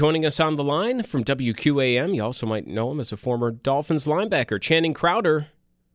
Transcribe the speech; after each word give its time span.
Joining 0.00 0.24
us 0.24 0.40
on 0.40 0.56
the 0.56 0.64
line 0.64 1.02
from 1.02 1.24
WQAM, 1.24 2.14
you 2.14 2.24
also 2.24 2.46
might 2.46 2.66
know 2.66 2.90
him 2.90 3.00
as 3.00 3.12
a 3.12 3.18
former 3.18 3.50
Dolphins 3.50 4.06
linebacker, 4.06 4.58
Channing 4.58 4.94
Crowder, 4.94 5.48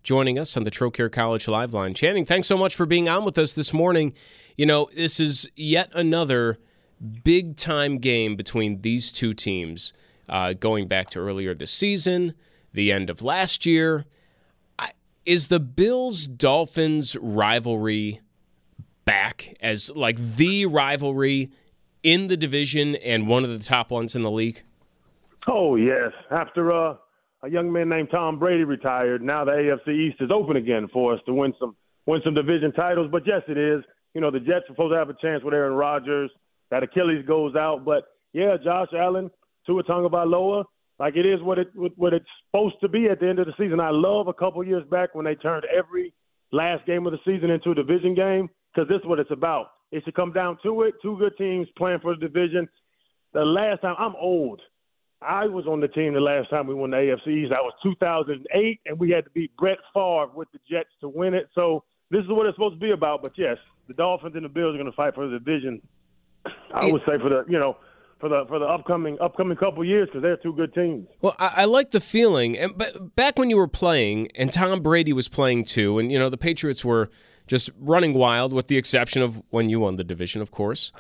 joining 0.04 0.38
us 0.38 0.56
on 0.56 0.64
the 0.64 0.70
Trocaire 0.70 1.12
College 1.12 1.48
Live 1.48 1.74
line. 1.74 1.96
Channing, 1.96 2.24
thanks 2.24 2.46
so 2.46 2.56
much 2.56 2.76
for 2.76 2.86
being 2.86 3.10
on 3.10 3.26
with 3.26 3.36
us 3.40 3.54
this 3.54 3.74
morning. 3.74 4.14
You 4.58 4.68
know, 4.68 4.88
this 4.96 5.20
is 5.20 5.50
yet 5.56 5.92
another 5.96 6.60
big 7.24 7.58
time 7.58 7.98
game 7.98 8.36
between 8.36 8.82
these 8.82 9.12
two 9.12 9.34
teams, 9.34 9.92
uh, 10.30 10.54
going 10.54 10.88
back 10.88 11.10
to 11.10 11.20
earlier 11.20 11.56
this 11.56 11.72
season, 11.72 12.36
the 12.74 12.92
end 12.92 13.10
of 13.10 13.24
last 13.24 13.66
year. 13.66 14.06
Is 15.26 15.48
the 15.48 15.60
Bills 15.60 16.28
Dolphins 16.28 17.18
rivalry 17.20 18.22
back 19.04 19.56
as 19.62 19.90
like 19.96 20.18
the 20.20 20.68
rivalry 20.68 21.50
in 22.06 22.28
the 22.28 22.38
division 22.38 22.96
and 22.96 23.28
one 23.28 23.44
of 23.44 23.50
the 23.50 23.58
top 23.58 23.90
ones 23.90 24.16
in 24.16 24.22
the 24.22 24.30
league? 24.30 24.62
Oh 25.48 25.76
yes. 25.76 26.12
After 26.30 26.72
uh, 26.72 26.96
a 27.44 27.50
young 27.50 27.72
man 27.74 27.90
named 27.90 28.10
Tom 28.12 28.38
Brady 28.38 28.64
retired, 28.64 29.24
now 29.24 29.44
the 29.44 29.52
AFC 29.52 29.90
East 29.90 30.18
is 30.20 30.30
open 30.32 30.56
again 30.56 30.88
for 30.94 31.14
us 31.16 31.20
to 31.26 31.34
win 31.34 31.54
some 31.60 31.76
win 32.06 32.22
some 32.24 32.36
division 32.36 32.72
titles. 32.72 33.10
But 33.12 33.24
yes, 33.26 33.42
it 33.48 33.58
is. 33.58 33.84
You 34.14 34.22
know, 34.22 34.32
the 34.32 34.40
Jets 34.40 34.66
are 34.70 34.74
supposed 34.74 34.94
to 34.94 34.98
have 34.98 35.10
a 35.10 35.16
chance 35.20 35.44
with 35.44 35.54
Aaron 35.54 35.74
Rodgers. 35.74 36.32
That 36.72 36.84
Achilles 36.84 37.26
goes 37.28 37.56
out, 37.56 37.86
but 37.86 38.06
yeah, 38.34 38.56
Josh 38.64 38.88
Allen, 38.98 39.30
Tua 39.68 39.84
Tagovailoa, 39.84 40.64
like 41.00 41.16
it 41.16 41.26
is 41.26 41.42
what 41.42 41.60
it 41.60 41.68
what 41.96 42.14
it's 42.14 42.26
supposed 42.48 42.76
to 42.82 42.88
be 42.88 43.08
at 43.08 43.20
the 43.20 43.28
end 43.28 43.40
of 43.40 43.48
the 43.48 43.54
season. 43.58 43.80
I 43.80 43.90
love 43.92 44.28
a 44.28 44.34
couple 44.34 44.64
years 44.64 44.84
back 44.90 45.14
when 45.14 45.26
they 45.26 45.36
turned 45.36 45.66
every 45.66 46.14
last 46.52 46.86
game 46.86 47.06
of 47.06 47.12
the 47.12 47.20
season 47.26 47.50
into 47.50 47.72
a 47.72 47.76
division 47.76 48.16
game 48.16 48.50
because 48.74 48.88
this 48.88 49.00
is 49.00 49.06
what 49.06 49.20
it's 49.20 49.32
about. 49.32 49.68
It 49.96 50.04
should 50.04 50.14
come 50.14 50.34
down 50.34 50.58
to 50.64 50.82
it. 50.82 50.96
Two 51.02 51.18
good 51.18 51.38
teams 51.38 51.70
playing 51.78 52.00
for 52.02 52.16
the 52.16 52.20
division. 52.20 52.68
The 53.34 53.46
last 53.46 53.82
time 53.82 53.96
I'm 53.98 54.14
old. 54.20 54.62
I 55.22 55.46
was 55.46 55.66
on 55.68 55.80
the 55.80 55.88
team 55.88 56.14
the 56.14 56.20
last 56.20 56.50
time 56.50 56.68
we 56.68 56.76
won 56.76 56.92
the 56.92 56.98
AFC 56.98 57.28
East. 57.28 57.52
That 57.52 57.64
was 57.64 57.74
2008, 57.82 58.82
and 58.86 59.00
we 59.00 59.10
had 59.10 59.24
to 59.24 59.30
beat 59.30 59.56
Brett 59.56 59.78
Favre 59.94 60.28
with 60.36 60.50
the 60.52 60.60
Jets 60.70 60.90
to 61.00 61.08
win 61.08 61.34
it. 61.34 61.48
So 61.56 61.86
this 62.12 62.20
is 62.24 62.28
what 62.28 62.46
it's 62.46 62.58
supposed 62.58 62.76
to 62.76 62.80
be 62.80 62.92
about. 62.92 63.22
But 63.22 63.32
yes, 63.38 63.56
the 63.88 63.94
Dolphins 63.94 64.36
and 64.36 64.44
the 64.44 64.50
Bills 64.50 64.76
are 64.76 64.78
going 64.78 64.92
to 64.92 64.96
fight 64.96 65.16
for 65.16 65.28
the 65.30 65.40
division. 65.40 65.82
I 66.74 66.92
would 66.92 67.02
say 67.08 67.18
for 67.18 67.30
the 67.30 67.46
you 67.48 67.58
know 67.58 67.78
for 68.20 68.28
the 68.28 68.44
for 68.50 68.60
the 68.60 68.66
upcoming 68.66 69.18
upcoming 69.22 69.56
couple 69.56 69.86
years 69.86 70.10
because 70.10 70.22
they're 70.22 70.36
two 70.36 70.54
good 70.54 70.74
teams. 70.74 71.08
Well, 71.22 71.38
I, 71.40 71.54
I, 71.56 71.66
like 71.66 71.92
the 71.92 72.02
feeling, 72.02 72.58
and 72.58 72.78
but 72.78 73.16
back 73.16 73.40
when 73.40 73.50
you 73.50 73.56
were 73.56 73.70
playing 73.70 74.30
and 74.36 74.52
Tom 74.52 74.82
Brady 74.82 75.14
was 75.14 75.30
playing 75.30 75.64
too, 75.64 75.98
and 76.00 76.12
you 76.12 76.20
know 76.20 76.30
the 76.30 76.38
Patriots 76.38 76.84
were 76.84 77.10
just 77.48 77.70
running 77.80 78.14
wild, 78.14 78.54
with 78.54 78.68
the 78.68 78.78
exception 78.78 79.22
of 79.22 79.42
when 79.50 79.70
you 79.70 79.80
won 79.80 79.96
the 79.96 80.04
division, 80.04 80.42
of 80.42 80.52
course. 80.52 80.92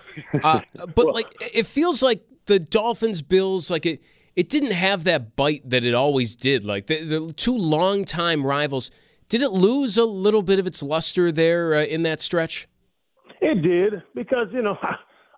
Uh, 0.43 0.61
but 0.95 1.13
like 1.13 1.27
it 1.53 1.65
feels 1.65 2.03
like 2.03 2.23
the 2.45 2.59
Dolphins 2.59 3.21
Bills, 3.21 3.71
like 3.71 3.85
it 3.85 4.01
it 4.35 4.49
didn't 4.49 4.71
have 4.71 5.03
that 5.05 5.35
bite 5.35 5.67
that 5.69 5.85
it 5.85 5.93
always 5.93 6.35
did. 6.35 6.65
Like 6.65 6.87
the, 6.87 7.03
the 7.03 7.33
two 7.33 7.57
longtime 7.57 8.45
rivals, 8.45 8.91
did 9.29 9.41
it 9.41 9.51
lose 9.51 9.97
a 9.97 10.05
little 10.05 10.41
bit 10.41 10.59
of 10.59 10.67
its 10.67 10.83
luster 10.83 11.31
there 11.31 11.73
uh, 11.73 11.83
in 11.83 12.03
that 12.03 12.21
stretch? 12.21 12.67
It 13.41 13.61
did 13.61 14.03
because 14.13 14.47
you 14.53 14.61
know. 14.61 14.77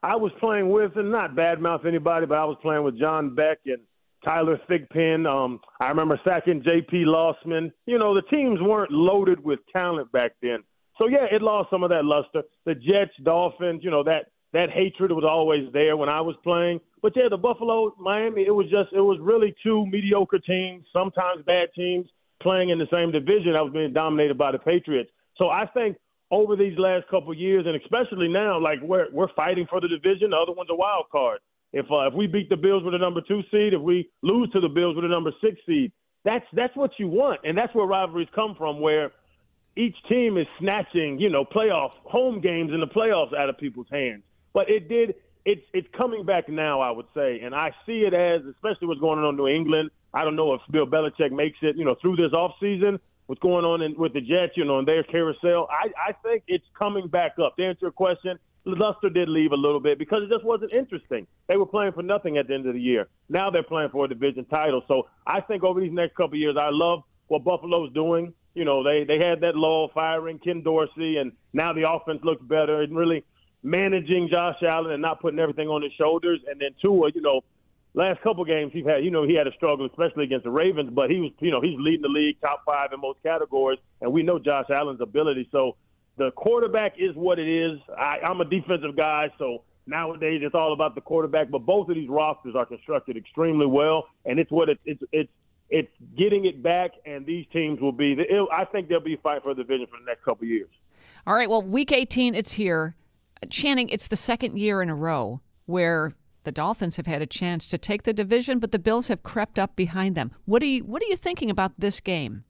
I 0.03 0.15
was 0.15 0.31
playing 0.39 0.69
with, 0.69 0.95
and 0.95 1.11
not 1.11 1.35
badmouth 1.35 1.85
anybody, 1.85 2.27
but 2.27 2.37
I 2.37 2.45
was 2.45 2.57
playing 2.61 2.83
with 2.83 2.99
John 2.99 3.33
Beck 3.33 3.57
and 3.65 3.79
Tyler 4.23 4.59
Thigpen. 4.69 5.25
Um, 5.25 5.59
I 5.79 5.89
remember 5.89 6.19
sacking 6.23 6.61
J.P. 6.63 7.05
Losman. 7.05 7.71
You 7.85 7.97
know, 7.97 8.13
the 8.13 8.21
teams 8.23 8.59
weren't 8.61 8.91
loaded 8.91 9.43
with 9.43 9.59
talent 9.73 10.11
back 10.11 10.33
then. 10.41 10.59
So 10.97 11.07
yeah, 11.07 11.25
it 11.31 11.41
lost 11.41 11.69
some 11.69 11.83
of 11.83 11.89
that 11.89 12.05
luster. 12.05 12.43
The 12.65 12.75
Jets, 12.75 13.13
Dolphins, 13.23 13.81
you 13.83 13.91
know 13.91 14.03
that 14.03 14.31
that 14.53 14.69
hatred 14.69 15.11
was 15.11 15.23
always 15.23 15.71
there 15.73 15.97
when 15.97 16.09
I 16.09 16.21
was 16.21 16.35
playing. 16.43 16.79
But 17.01 17.13
yeah, 17.15 17.29
the 17.29 17.37
Buffalo, 17.37 17.93
Miami, 17.99 18.43
it 18.47 18.51
was 18.51 18.67
just 18.69 18.93
it 18.93 19.01
was 19.01 19.19
really 19.21 19.55
two 19.63 19.85
mediocre 19.87 20.39
teams, 20.39 20.85
sometimes 20.91 21.43
bad 21.45 21.69
teams 21.75 22.07
playing 22.41 22.69
in 22.69 22.79
the 22.79 22.87
same 22.91 23.11
division. 23.11 23.55
I 23.55 23.61
was 23.61 23.73
being 23.73 23.93
dominated 23.93 24.37
by 24.37 24.51
the 24.51 24.59
Patriots. 24.59 25.09
So 25.37 25.49
I 25.49 25.65
think 25.73 25.97
over 26.31 26.55
these 26.55 26.77
last 26.77 27.07
couple 27.09 27.31
of 27.31 27.37
years, 27.37 27.65
and 27.65 27.75
especially 27.75 28.27
now, 28.27 28.59
like 28.59 28.79
we're 28.81 29.07
we're 29.11 29.33
fighting 29.35 29.67
for 29.69 29.79
the 29.79 29.87
division. 29.87 30.31
The 30.31 30.37
other 30.37 30.53
one's 30.53 30.69
a 30.71 30.75
wild 30.75 31.05
card. 31.11 31.39
If 31.73 31.85
uh, 31.91 32.07
if 32.07 32.13
we 32.13 32.27
beat 32.27 32.49
the 32.49 32.57
Bills 32.57 32.83
with 32.83 32.95
a 32.95 32.97
number 32.97 33.21
two 33.27 33.41
seed, 33.51 33.73
if 33.73 33.81
we 33.81 34.09
lose 34.23 34.49
to 34.51 34.59
the 34.59 34.69
Bills 34.69 34.95
with 34.95 35.05
a 35.05 35.09
number 35.09 35.31
six 35.41 35.57
seed, 35.65 35.91
that's 36.23 36.45
that's 36.53 36.75
what 36.75 36.91
you 36.97 37.07
want, 37.07 37.41
and 37.43 37.57
that's 37.57 37.73
where 37.75 37.85
rivalries 37.85 38.29
come 38.33 38.55
from, 38.57 38.81
where 38.81 39.11
each 39.77 39.95
team 40.09 40.37
is 40.37 40.47
snatching, 40.59 41.19
you 41.19 41.29
know, 41.29 41.45
playoff 41.45 41.91
home 42.03 42.41
games 42.41 42.71
in 42.73 42.79
the 42.79 42.87
playoffs 42.87 43.35
out 43.35 43.49
of 43.49 43.57
people's 43.57 43.87
hands. 43.91 44.23
But 44.53 44.69
it 44.69 44.89
did. 44.89 45.15
It's 45.45 45.61
it's 45.73 45.87
coming 45.95 46.25
back 46.25 46.49
now, 46.49 46.81
I 46.81 46.91
would 46.91 47.05
say, 47.15 47.39
and 47.41 47.55
I 47.55 47.71
see 47.85 47.99
it 48.01 48.13
as, 48.13 48.41
especially 48.45 48.87
what's 48.87 48.99
going 48.99 49.19
on 49.19 49.29
in 49.29 49.37
New 49.37 49.47
England. 49.47 49.91
I 50.13 50.23
don't 50.23 50.35
know 50.35 50.53
if 50.53 50.61
Bill 50.71 50.85
Belichick 50.85 51.31
makes 51.31 51.57
it, 51.61 51.77
you 51.77 51.85
know, 51.85 51.95
through 52.01 52.17
this 52.17 52.33
off 52.33 52.53
season, 52.59 52.99
what's 53.27 53.39
going 53.39 53.63
on 53.63 53.81
in, 53.81 53.95
with 53.97 54.13
the 54.13 54.19
Jets, 54.21 54.53
you 54.55 54.65
know, 54.65 54.79
and 54.79 54.87
their 54.87 55.03
carousel. 55.03 55.67
I, 55.69 56.09
I 56.09 56.13
think 56.23 56.43
it's 56.47 56.65
coming 56.77 57.07
back 57.07 57.33
up. 57.39 57.55
To 57.57 57.63
answer 57.63 57.79
your 57.83 57.91
question, 57.91 58.37
Luster 58.65 59.09
did 59.09 59.29
leave 59.29 59.51
a 59.51 59.55
little 59.55 59.79
bit 59.79 59.97
because 59.99 60.23
it 60.23 60.29
just 60.29 60.43
wasn't 60.43 60.73
interesting. 60.73 61.27
They 61.47 61.55
were 61.55 61.65
playing 61.65 61.93
for 61.93 62.03
nothing 62.03 62.37
at 62.37 62.47
the 62.47 62.55
end 62.55 62.67
of 62.67 62.73
the 62.73 62.81
year. 62.81 63.07
Now 63.29 63.49
they're 63.49 63.63
playing 63.63 63.89
for 63.89 64.05
a 64.05 64.07
division 64.09 64.45
title. 64.45 64.81
So 64.87 65.07
I 65.25 65.39
think 65.41 65.63
over 65.63 65.79
these 65.79 65.93
next 65.93 66.15
couple 66.15 66.33
of 66.33 66.39
years, 66.39 66.57
I 66.59 66.69
love 66.71 67.03
what 67.27 67.43
Buffalo's 67.43 67.93
doing. 67.93 68.33
You 68.57 68.65
know, 68.65 68.83
they 68.83 69.03
they 69.03 69.19
had 69.19 69.41
that 69.41 69.55
lull 69.55 69.91
firing 69.93 70.39
Ken 70.39 70.63
Dorsey, 70.63 71.17
and 71.17 71.31
now 71.53 71.73
the 71.73 71.87
offense 71.87 72.21
looks 72.23 72.41
better 72.41 72.81
and 72.81 72.97
really 72.97 73.23
managing 73.61 74.29
Josh 74.31 74.55
Allen 74.63 74.93
and 74.93 75.01
not 75.01 75.21
putting 75.21 75.39
everything 75.39 75.67
on 75.67 75.83
his 75.83 75.91
shoulders. 75.93 76.39
And 76.49 76.59
then 76.59 76.69
Tua, 76.81 77.11
you 77.13 77.21
know, 77.21 77.41
last 77.93 78.21
couple 78.21 78.43
games 78.45 78.71
he's 78.73 78.85
had, 78.85 79.03
you 79.03 79.11
know, 79.11 79.27
he 79.27 79.35
had 79.35 79.45
a 79.45 79.53
struggle, 79.53 79.85
especially 79.85 80.23
against 80.23 80.45
the 80.45 80.49
Ravens, 80.49 80.89
but 80.91 81.09
he 81.09 81.19
was, 81.19 81.31
you 81.39 81.51
know, 81.51 81.61
he's 81.61 81.77
leading 81.77 82.01
the 82.01 82.09
league, 82.09 82.41
top 82.41 82.63
five 82.65 82.93
in 82.93 82.99
most 82.99 83.21
categories, 83.23 83.79
and 84.01 84.11
we 84.11 84.23
know 84.23 84.39
Josh 84.39 84.69
Allen's 84.69 85.01
ability. 85.01 85.49
So 85.51 85.75
the 86.17 86.31
quarterback 86.31 86.95
is 86.97 87.15
what 87.15 87.37
it 87.37 87.47
is. 87.47 87.79
I, 87.95 88.19
I'm 88.25 88.41
a 88.41 88.45
defensive 88.45 88.95
guy, 88.95 89.29
so 89.37 89.63
nowadays 89.85 90.41
it's 90.43 90.55
all 90.55 90.73
about 90.73 90.95
the 90.95 91.01
quarterback. 91.01 91.49
But 91.49 91.59
both 91.59 91.89
of 91.89 91.95
these 91.95 92.09
rosters 92.09 92.55
are 92.55 92.65
constructed 92.65 93.17
extremely 93.17 93.67
well, 93.67 94.07
and 94.25 94.39
it's 94.39 94.51
what 94.51 94.69
it, 94.69 94.79
it's 94.85 95.03
it's 95.11 95.31
it's 95.69 95.91
getting 96.17 96.45
it 96.45 96.63
back, 96.63 96.91
and 97.05 97.25
these 97.25 97.45
teams 97.51 97.79
will 97.79 97.91
be. 97.91 98.15
I 98.51 98.65
think 98.65 98.87
they'll 98.87 98.99
be 98.99 99.17
fighting 99.21 99.41
for 99.43 99.53
the 99.53 99.63
division 99.63 99.87
for 99.87 99.99
the 99.99 100.05
next 100.05 100.23
couple 100.23 100.47
years. 100.47 100.69
All 101.25 101.33
right. 101.33 101.49
Well, 101.49 101.61
Week 101.61 101.91
18, 101.91 102.35
it's 102.35 102.53
here. 102.53 102.95
Channing, 103.49 103.89
it's 103.89 104.07
the 104.07 104.15
second 104.15 104.57
year 104.57 104.81
in 104.81 104.89
a 104.89 104.95
row 104.95 105.41
where 105.65 106.15
the 106.43 106.51
Dolphins 106.51 106.95
have 106.95 107.05
had 107.05 107.21
a 107.21 107.25
chance 107.25 107.67
to 107.67 107.77
take 107.77 108.03
the 108.03 108.13
division, 108.13 108.59
but 108.59 108.71
the 108.71 108.79
Bills 108.79 109.09
have 109.09 109.21
crept 109.21 109.59
up 109.59 109.75
behind 109.75 110.15
them. 110.15 110.31
What 110.45 110.63
are 110.63 110.67
you 110.67 110.85
What 110.85 111.01
are 111.01 111.07
you 111.07 111.17
thinking 111.17 111.51
about 111.51 111.73
this 111.77 111.99
game? 111.99 112.45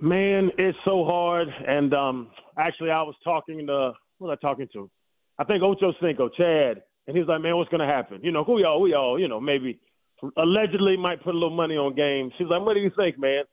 Man, 0.00 0.50
it's 0.56 0.78
so 0.84 1.04
hard. 1.04 1.48
And 1.66 1.92
um, 1.92 2.30
actually, 2.58 2.90
I 2.90 3.02
was 3.02 3.14
talking 3.22 3.66
to 3.66 3.92
who 4.18 4.24
was 4.24 4.38
I 4.40 4.46
talking 4.46 4.68
to? 4.72 4.90
I 5.38 5.44
think 5.44 5.62
Ocho 5.62 5.92
Cinco, 6.00 6.28
Chad, 6.30 6.82
and 7.06 7.16
he's 7.16 7.26
like, 7.26 7.42
"Man, 7.42 7.56
what's 7.56 7.68
going 7.68 7.86
to 7.86 7.92
happen? 7.92 8.20
You 8.22 8.32
know, 8.32 8.44
who 8.44 8.58
y'all, 8.60 8.80
we 8.80 8.94
all, 8.94 9.20
you 9.20 9.28
know, 9.28 9.40
maybe 9.40 9.78
allegedly 10.36 10.96
might 10.96 11.22
put 11.22 11.34
a 11.34 11.38
little 11.38 11.56
money 11.56 11.76
on 11.76 11.94
games." 11.94 12.32
He's 12.38 12.48
like, 12.48 12.62
"What 12.62 12.74
do 12.74 12.80
you 12.80 12.90
think, 12.96 13.18
man?" 13.18 13.44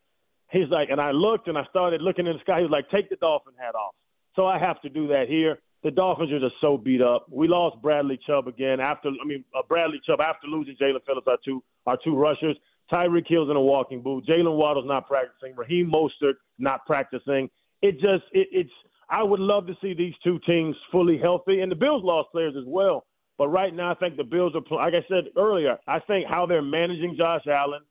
He's 0.52 0.70
like, 0.70 0.90
and 0.90 1.00
I 1.00 1.12
looked 1.12 1.48
and 1.48 1.58
I 1.58 1.64
started 1.70 2.02
looking 2.02 2.28
in 2.28 2.34
the 2.34 2.40
sky. 2.40 2.58
He 2.58 2.64
was 2.64 2.72
like, 2.72 2.90
"Take 2.90 3.10
the 3.10 3.16
Dolphin 3.16 3.54
hat 3.58 3.76
off." 3.76 3.96
So 4.36 4.46
I 4.46 4.58
have 4.60 4.82
to 4.82 4.90
do 4.90 5.08
that 5.08 5.28
here. 5.28 5.60
the 5.84 5.92
Dolphins 5.92 6.32
are 6.32 6.40
just 6.40 6.56
so 6.62 6.78
beat 6.78 7.02
up. 7.02 7.26
We 7.32 7.48
lost 7.48 7.82
Bradley 7.82 8.20
Chubb 8.28 8.48
again 8.48 8.80
after. 8.80 9.10
I 9.10 9.26
mean, 9.26 9.44
uh, 9.58 9.64
Bradley 9.68 10.00
Chubb 10.06 10.22
after 10.22 10.48
losing 10.48 10.76
Jaelan 10.76 11.04
Phillips, 11.06 11.28
our 11.28 11.38
two 11.44 11.64
our 11.88 11.98
two 12.04 12.16
rushers. 12.16 12.58
Tyreek 12.92 13.26
Hill's 13.28 13.50
in 13.50 13.56
a 13.56 13.62
walking 13.62 14.02
boot. 14.02 14.26
Jaylen 14.26 14.58
Waddle's 14.58 14.86
not 14.88 15.08
practicing. 15.08 15.56
Raheem 15.56 15.90
Mostert 15.90 16.34
not 16.60 16.86
practicing. 16.86 17.50
It 17.82 17.94
just 17.94 18.24
it, 18.34 18.48
it's. 18.52 18.70
I 19.10 19.24
would 19.24 19.40
love 19.40 19.68
to 19.68 19.74
see 19.82 19.94
these 19.94 20.14
two 20.24 20.40
teams 20.46 20.76
fully 20.92 21.18
healthy, 21.18 21.62
and 21.62 21.72
the 21.72 21.76
Bills 21.76 22.04
lost 22.04 22.30
players 22.32 22.54
as 22.58 22.64
well. 22.68 23.06
But 23.42 23.48
right 23.48 23.74
now, 23.74 23.90
I 23.90 23.96
think 23.96 24.18
the 24.18 24.24
Bills 24.24 24.54
are, 24.54 24.76
like 24.76 24.94
I 24.94 25.04
said 25.10 25.32
earlier, 25.36 25.80
I 25.88 25.98
think 26.02 26.28
how 26.28 26.46
they're 26.46 26.62
managing 26.62 27.16
Josh 27.18 27.42
Allen, 27.48 27.82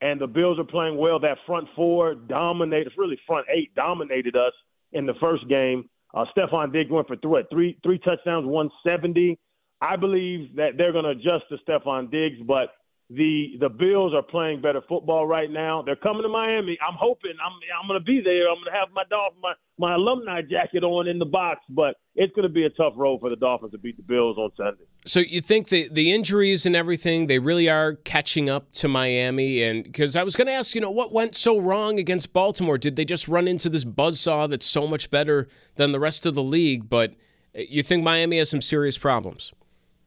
and 0.00 0.20
the 0.20 0.28
Bills 0.28 0.56
are 0.60 0.64
playing 0.64 0.96
well. 0.96 1.18
That 1.18 1.36
front 1.48 1.66
four 1.74 2.14
dominated, 2.14 2.92
really 2.96 3.18
front 3.26 3.48
eight 3.52 3.74
dominated 3.74 4.36
us 4.36 4.52
in 4.92 5.04
the 5.04 5.14
first 5.14 5.48
game. 5.48 5.90
Uh, 6.14 6.26
Stefon 6.26 6.72
Diggs 6.72 6.92
went 6.92 7.08
for 7.08 7.16
three, 7.16 7.42
three, 7.50 7.78
three 7.82 7.98
touchdowns, 7.98 8.46
170. 8.46 9.36
I 9.80 9.96
believe 9.96 10.54
that 10.54 10.76
they're 10.76 10.92
going 10.92 11.06
to 11.06 11.10
adjust 11.10 11.46
to 11.48 11.56
Stefon 11.68 12.08
Diggs, 12.12 12.38
but 12.46 12.68
the 13.10 13.56
the 13.58 13.70
Bills 13.70 14.12
are 14.14 14.22
playing 14.22 14.60
better 14.60 14.82
football 14.86 15.26
right 15.26 15.50
now. 15.50 15.80
They're 15.80 15.96
coming 15.96 16.22
to 16.22 16.28
Miami. 16.28 16.78
I'm 16.86 16.96
hoping 16.98 17.32
I'm 17.44 17.52
I'm 17.80 17.88
going 17.88 17.98
to 17.98 18.04
be 18.04 18.20
there. 18.22 18.48
I'm 18.50 18.56
going 18.56 18.66
to 18.66 18.78
have 18.78 18.88
my 18.92 19.04
Dolphin 19.08 19.40
my 19.42 19.54
my 19.78 19.94
alumni 19.94 20.42
jacket 20.42 20.84
on 20.84 21.08
in 21.08 21.18
the 21.18 21.24
box, 21.24 21.60
but 21.70 21.96
it's 22.14 22.34
going 22.34 22.46
to 22.46 22.52
be 22.52 22.64
a 22.64 22.70
tough 22.70 22.92
road 22.96 23.20
for 23.20 23.30
the 23.30 23.36
Dolphins 23.36 23.72
to 23.72 23.78
beat 23.78 23.96
the 23.96 24.02
Bills 24.02 24.36
on 24.36 24.50
Sunday. 24.56 24.84
So 25.06 25.20
you 25.20 25.40
think 25.40 25.68
the 25.68 25.88
the 25.90 26.12
injuries 26.12 26.66
and 26.66 26.76
everything 26.76 27.28
they 27.28 27.38
really 27.38 27.70
are 27.70 27.94
catching 27.94 28.50
up 28.50 28.72
to 28.72 28.88
Miami? 28.88 29.62
And 29.62 29.84
because 29.84 30.14
I 30.14 30.22
was 30.22 30.36
going 30.36 30.48
to 30.48 30.52
ask, 30.52 30.74
you 30.74 30.80
know, 30.82 30.90
what 30.90 31.10
went 31.10 31.34
so 31.34 31.58
wrong 31.58 31.98
against 31.98 32.34
Baltimore? 32.34 32.76
Did 32.76 32.96
they 32.96 33.06
just 33.06 33.26
run 33.26 33.48
into 33.48 33.70
this 33.70 33.86
buzzsaw 33.86 34.50
that's 34.50 34.66
so 34.66 34.86
much 34.86 35.10
better 35.10 35.48
than 35.76 35.92
the 35.92 36.00
rest 36.00 36.26
of 36.26 36.34
the 36.34 36.42
league? 36.42 36.90
But 36.90 37.14
you 37.54 37.82
think 37.82 38.04
Miami 38.04 38.36
has 38.36 38.50
some 38.50 38.60
serious 38.60 38.98
problems? 38.98 39.54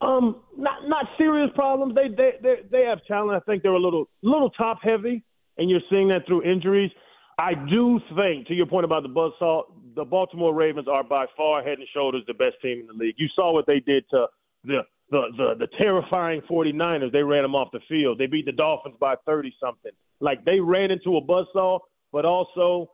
Um, 0.02 0.36
not 0.58 0.81
not 1.02 1.18
serious 1.18 1.50
problems. 1.56 1.96
They 1.96 2.10
they 2.10 2.32
they, 2.42 2.56
they 2.72 2.84
have 2.86 3.00
talent. 3.06 3.42
I 3.42 3.52
think 3.52 3.64
they're 3.64 3.74
a 3.74 3.80
little 3.80 4.06
little 4.22 4.50
top 4.52 4.80
heavy, 4.82 5.24
and 5.58 5.70
you're 5.70 5.82
seeing 5.90 6.08
that 6.10 6.26
through 6.28 6.44
injuries. 6.44 6.92
I 7.40 7.54
do 7.54 8.00
think, 8.16 8.48
to 8.48 8.54
your 8.54 8.68
point 8.68 8.86
about 8.86 9.04
the 9.04 9.10
buzzsaw, 9.10 9.64
the 9.96 10.06
Baltimore 10.06 10.54
Ravens 10.54 10.88
are 10.88 11.04
by 11.04 11.26
far 11.36 11.64
head 11.64 11.80
and 11.80 11.88
shoulders 11.94 12.24
the 12.28 12.34
best 12.34 12.56
team 12.62 12.82
in 12.82 12.88
the 12.88 12.94
league. 12.94 13.16
You 13.18 13.28
saw 13.36 13.52
what 13.54 13.66
they 13.66 13.80
did 13.80 14.06
to 14.12 14.28
the 14.64 14.82
the 15.10 15.22
the, 15.38 15.54
the 15.60 15.68
terrifying 15.78 16.42
49ers. 16.50 17.12
They 17.12 17.24
ran 17.24 17.44
them 17.44 17.56
off 17.56 17.70
the 17.72 17.80
field. 17.88 18.20
They 18.20 18.28
beat 18.28 18.46
the 18.46 18.52
Dolphins 18.52 18.96
by 19.00 19.16
30 19.26 19.54
something. 19.60 19.92
Like 20.20 20.46
they 20.46 20.60
ran 20.60 20.92
into 20.92 21.18
a 21.18 21.22
buzzsaw, 21.22 21.80
but 22.12 22.26
also 22.26 22.92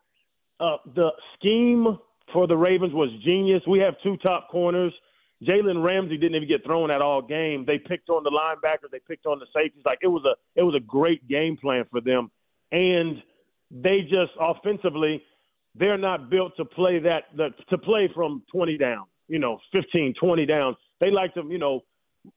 uh, 0.60 0.78
the 0.96 1.10
scheme 1.38 1.98
for 2.32 2.48
the 2.48 2.56
Ravens 2.56 2.94
was 2.94 3.10
genius. 3.24 3.62
We 3.68 3.80
have 3.80 3.96
two 4.02 4.18
top 4.18 4.50
corners 4.50 4.94
Jalen 5.44 5.84
Ramsey 5.84 6.18
didn't 6.18 6.36
even 6.36 6.48
get 6.48 6.66
thrown 6.66 6.90
at 6.90 7.02
all 7.02 7.22
game. 7.22 7.64
They 7.66 7.78
picked 7.78 8.10
on 8.10 8.24
the 8.24 8.32
linebackers, 8.32 8.92
they 8.92 9.00
picked 9.08 9.26
on 9.26 9.40
the 9.40 9.46
safeties. 9.56 9.84
Like 9.86 10.00
it 10.02 10.08
was 10.08 10.24
a 10.26 10.36
it 10.60 10.64
was 10.64 10.76
a 10.76 10.84
great 10.84 11.28
game 11.28 11.58
plan 11.58 11.86
for 11.92 12.02
them, 12.02 12.32
and 12.72 13.22
they 13.70 14.02
just 14.02 14.32
offensively 14.40 15.22
they're 15.76 15.98
not 15.98 16.30
built 16.30 16.54
to 16.58 16.66
play 16.66 17.00
that 17.00 17.26
the, 17.36 17.50
to 17.70 17.78
play 17.78 18.10
from 18.14 18.42
20 18.52 18.78
down, 18.78 19.06
you 19.28 19.38
know, 19.38 19.60
15, 19.72 20.16
20 20.20 20.46
down. 20.46 20.76
They 21.00 21.12
like 21.12 21.34
to 21.36 21.44
you 21.48 21.60
know 21.60 21.82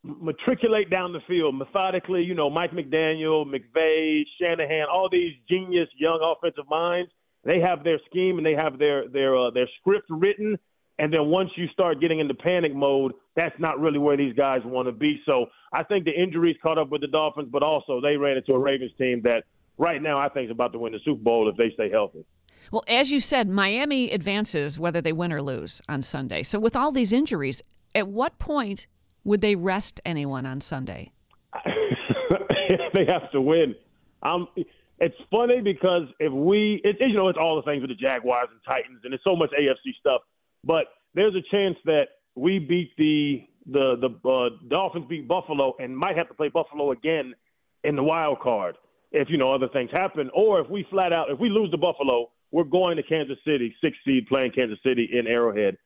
matriculate 0.05 0.91
down 0.91 1.13
the 1.13 1.21
field 1.27 1.55
methodically. 1.55 2.23
You 2.23 2.35
know, 2.35 2.51
Mike 2.51 2.73
McDaniel, 2.73 3.45
McVay, 3.47 4.23
Shanahan, 4.41 4.87
all 4.93 5.09
these 5.11 5.33
genius 5.49 5.89
young 5.97 6.21
offensive 6.23 6.69
minds. 6.69 7.11
They 7.45 7.61
have 7.61 7.85
their 7.85 7.99
scheme 8.11 8.37
and 8.37 8.47
they 8.47 8.53
have 8.53 8.79
their 8.79 9.09
their 9.09 9.37
uh, 9.37 9.51
their 9.51 9.69
script 9.81 10.07
written 10.11 10.59
and 11.01 11.11
then 11.11 11.29
once 11.29 11.49
you 11.57 11.67
start 11.73 11.99
getting 11.99 12.21
into 12.21 12.35
panic 12.35 12.75
mode, 12.75 13.13
that's 13.35 13.59
not 13.59 13.81
really 13.81 13.99
where 13.99 14.19
these 14.19 14.35
guys 14.35 14.61
want 14.67 14.87
to 14.87 14.93
be. 14.93 15.19
So 15.25 15.47
I 15.73 15.83
think 15.83 16.05
the 16.05 16.13
injuries 16.13 16.57
caught 16.63 16.77
up 16.77 16.91
with 16.91 17.01
the 17.01 17.07
Dolphins, 17.07 17.49
but 17.51 17.63
also 17.63 18.03
they 18.03 18.19
ran 18.19 18.37
into 18.37 18.53
a 18.53 18.59
Ravens 18.59 18.93
team 18.99 19.23
that 19.25 19.45
right 19.79 20.03
now 20.03 20.19
I 20.19 20.29
think 20.29 20.45
is 20.45 20.51
about 20.51 20.75
to 20.75 20.79
win 20.79 20.93
the 20.93 20.99
Super 21.03 21.23
Bowl 21.23 21.49
if 21.49 21.57
they 21.57 21.71
stay 21.73 21.91
healthy. 21.91 22.27
Well, 22.71 22.85
as 22.87 23.11
you 23.11 23.19
said, 23.19 23.49
Miami 23.49 24.11
advances 24.11 24.79
whether 24.79 25.01
they 25.01 25.15
win 25.15 25.33
or 25.33 25.41
lose 25.41 25.81
on 25.89 26.03
Sunday. 26.03 26.43
So 26.43 26.59
with 26.59 26.77
all 26.77 26.93
these 26.93 27.15
injuries, 27.15 27.63
at 27.95 28.07
what 28.07 28.39
point 28.39 28.87
would 29.25 29.41
they 29.41 29.55
rest 29.55 30.03
anyone 30.05 30.45
on 30.45 30.61
Sunday? 30.61 31.13
they 32.93 33.07
have 33.07 33.31
to 33.33 33.41
win. 33.41 33.75
Um, 34.23 34.49
it's 34.99 35.17
funny 35.31 35.63
because 35.63 36.09
if 36.19 36.31
we, 36.31 36.83
it, 36.85 36.97
you 37.01 37.15
know, 37.15 37.29
it's 37.29 37.39
all 37.41 37.57
the 37.57 37.63
things 37.63 37.81
with 37.81 37.89
the 37.89 37.95
Jaguars 37.95 38.49
and 38.53 38.61
Titans, 38.67 39.01
and 39.05 39.15
it's 39.15 39.25
so 39.25 39.35
much 39.35 39.49
AFC 39.59 39.95
stuff. 39.99 40.21
But 40.65 40.87
there's 41.15 41.35
a 41.35 41.43
chance 41.51 41.77
that 41.85 42.05
we 42.35 42.59
beat 42.59 42.93
the 42.97 43.47
the 43.67 43.97
the 44.01 44.29
uh, 44.29 44.49
Dolphins 44.69 45.07
beat 45.09 45.29
Buffalo 45.29 45.75
and 45.79 45.97
might 45.97 46.17
have 46.17 46.29
to 46.29 46.35
play 46.35 46.49
Buffalo 46.49 46.93
again 46.93 47.35
in 47.85 47.97
the 47.97 48.03
wild 48.03 48.41
card 48.41 48.77
if 49.13 49.29
you 49.29 49.39
know 49.39 49.53
other 49.53 49.69
things 49.69 49.91
happen, 49.91 50.31
or 50.35 50.61
if 50.61 50.71
we 50.71 50.87
flat 50.91 51.13
out 51.13 51.31
if 51.31 51.39
we 51.39 51.49
lose 51.49 51.71
to 51.73 51.79
Buffalo, 51.79 52.31
we're 52.51 52.65
going 52.65 52.97
to 52.97 53.03
Kansas 53.03 53.39
City, 53.45 53.75
six 53.81 53.97
seed 54.05 54.27
playing 54.27 54.53
Kansas 54.53 54.79
City 54.85 55.09
in 55.13 55.27
Arrowhead. 55.27 55.77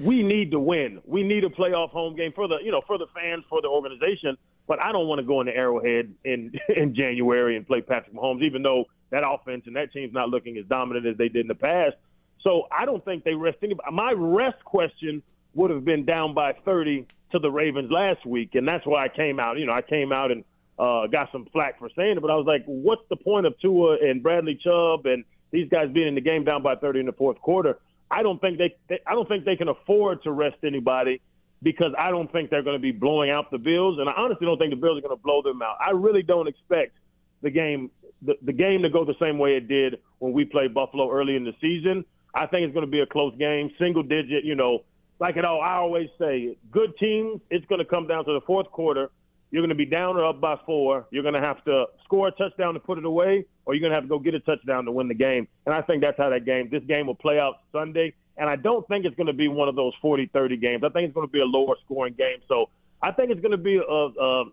We 0.00 0.22
need 0.22 0.50
to 0.52 0.58
win. 0.58 1.02
We 1.04 1.22
need 1.22 1.44
a 1.44 1.50
playoff 1.50 1.90
home 1.90 2.16
game 2.16 2.32
for 2.34 2.48
the 2.48 2.56
you 2.62 2.70
know 2.70 2.80
for 2.86 2.98
the 2.98 3.06
fans 3.14 3.44
for 3.48 3.60
the 3.60 3.68
organization. 3.68 4.36
But 4.66 4.80
I 4.80 4.92
don't 4.92 5.06
want 5.06 5.18
to 5.18 5.26
go 5.26 5.40
into 5.40 5.54
Arrowhead 5.54 6.14
in 6.24 6.52
in 6.76 6.94
January 6.94 7.56
and 7.56 7.66
play 7.66 7.82
Patrick 7.82 8.14
Mahomes, 8.14 8.42
even 8.42 8.62
though 8.62 8.84
that 9.10 9.22
offense 9.26 9.64
and 9.66 9.76
that 9.76 9.92
team's 9.92 10.14
not 10.14 10.30
looking 10.30 10.56
as 10.56 10.64
dominant 10.66 11.06
as 11.06 11.18
they 11.18 11.28
did 11.28 11.42
in 11.42 11.48
the 11.48 11.54
past. 11.54 11.96
So 12.44 12.68
I 12.70 12.84
don't 12.84 13.04
think 13.04 13.24
they 13.24 13.34
rest 13.34 13.58
anybody. 13.62 13.90
My 13.90 14.12
rest 14.12 14.62
question 14.64 15.22
would 15.54 15.70
have 15.70 15.84
been 15.84 16.04
down 16.04 16.34
by 16.34 16.52
30 16.64 17.06
to 17.32 17.38
the 17.38 17.50
Ravens 17.50 17.90
last 17.90 18.24
week, 18.24 18.54
and 18.54 18.68
that's 18.68 18.86
why 18.86 19.04
I 19.04 19.08
came 19.08 19.40
out. 19.40 19.58
You 19.58 19.66
know, 19.66 19.72
I 19.72 19.82
came 19.82 20.12
out 20.12 20.30
and 20.30 20.44
uh, 20.78 21.06
got 21.06 21.32
some 21.32 21.46
flack 21.52 21.78
for 21.78 21.88
saying 21.96 22.18
it, 22.18 22.20
but 22.20 22.30
I 22.30 22.36
was 22.36 22.46
like, 22.46 22.64
what's 22.66 23.02
the 23.08 23.16
point 23.16 23.46
of 23.46 23.58
Tua 23.60 23.96
and 24.02 24.22
Bradley 24.22 24.58
Chubb 24.62 25.06
and 25.06 25.24
these 25.50 25.68
guys 25.68 25.90
being 25.92 26.08
in 26.08 26.14
the 26.14 26.20
game 26.20 26.44
down 26.44 26.62
by 26.62 26.76
30 26.76 27.00
in 27.00 27.06
the 27.06 27.12
fourth 27.12 27.40
quarter? 27.40 27.78
I 28.10 28.22
don't 28.22 28.40
think 28.40 28.58
they, 28.58 28.76
they 28.88 29.00
I 29.06 29.12
don't 29.12 29.26
think 29.26 29.44
they 29.44 29.56
can 29.56 29.68
afford 29.68 30.22
to 30.24 30.30
rest 30.30 30.58
anybody 30.62 31.20
because 31.62 31.92
I 31.98 32.10
don't 32.10 32.30
think 32.30 32.50
they're 32.50 32.62
going 32.62 32.76
to 32.76 32.82
be 32.82 32.92
blowing 32.92 33.30
out 33.30 33.50
the 33.50 33.58
Bills, 33.58 33.98
and 33.98 34.08
I 34.08 34.12
honestly 34.16 34.46
don't 34.46 34.58
think 34.58 34.70
the 34.70 34.76
Bills 34.76 34.98
are 34.98 35.00
going 35.00 35.16
to 35.16 35.22
blow 35.22 35.40
them 35.40 35.62
out. 35.62 35.78
I 35.84 35.90
really 35.90 36.22
don't 36.22 36.46
expect 36.46 36.96
the 37.42 37.50
game 37.50 37.90
the, 38.22 38.34
the 38.42 38.52
game 38.52 38.82
to 38.82 38.90
go 38.90 39.04
the 39.04 39.16
same 39.20 39.38
way 39.38 39.56
it 39.56 39.68
did 39.68 39.98
when 40.18 40.32
we 40.32 40.44
played 40.44 40.74
Buffalo 40.74 41.10
early 41.10 41.36
in 41.36 41.44
the 41.44 41.54
season. 41.60 42.04
I 42.34 42.46
think 42.46 42.64
it's 42.64 42.74
going 42.74 42.86
to 42.86 42.90
be 42.90 43.00
a 43.00 43.06
close 43.06 43.34
game, 43.38 43.70
single 43.78 44.02
digit. 44.02 44.44
You 44.44 44.54
know, 44.54 44.84
like 45.20 45.36
it 45.36 45.44
all. 45.44 45.60
I 45.60 45.74
always 45.74 46.08
say, 46.18 46.56
good 46.70 46.96
teams. 46.98 47.40
It's 47.50 47.64
going 47.66 47.78
to 47.78 47.84
come 47.84 48.06
down 48.06 48.24
to 48.24 48.32
the 48.32 48.40
fourth 48.46 48.70
quarter. 48.70 49.10
You're 49.50 49.62
going 49.62 49.68
to 49.68 49.76
be 49.76 49.86
down 49.86 50.16
or 50.16 50.26
up 50.26 50.40
by 50.40 50.56
four. 50.66 51.06
You're 51.12 51.22
going 51.22 51.34
to 51.34 51.40
have 51.40 51.64
to 51.64 51.84
score 52.04 52.26
a 52.26 52.32
touchdown 52.32 52.74
to 52.74 52.80
put 52.80 52.98
it 52.98 53.04
away, 53.04 53.44
or 53.64 53.74
you're 53.74 53.80
going 53.80 53.92
to 53.92 53.94
have 53.94 54.04
to 54.04 54.08
go 54.08 54.18
get 54.18 54.34
a 54.34 54.40
touchdown 54.40 54.84
to 54.86 54.90
win 54.90 55.06
the 55.06 55.14
game. 55.14 55.46
And 55.64 55.74
I 55.74 55.80
think 55.80 56.02
that's 56.02 56.18
how 56.18 56.28
that 56.30 56.44
game. 56.44 56.68
This 56.72 56.82
game 56.88 57.06
will 57.06 57.14
play 57.14 57.38
out 57.38 57.60
Sunday. 57.70 58.14
And 58.36 58.50
I 58.50 58.56
don't 58.56 58.86
think 58.88 59.04
it's 59.04 59.14
going 59.14 59.28
to 59.28 59.32
be 59.32 59.46
one 59.46 59.68
of 59.68 59.76
those 59.76 59.92
40-30 60.02 60.60
games. 60.60 60.82
I 60.84 60.88
think 60.88 61.06
it's 61.06 61.14
going 61.14 61.28
to 61.28 61.32
be 61.32 61.40
a 61.40 61.44
lower 61.44 61.76
scoring 61.84 62.14
game. 62.14 62.38
So 62.48 62.68
I 63.00 63.12
think 63.12 63.30
it's 63.30 63.40
going 63.40 63.52
to 63.52 63.56
be 63.56 63.76
a, 63.76 63.80
a 63.80 64.44